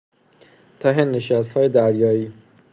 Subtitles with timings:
[0.79, 2.33] ته نشستهای دریایی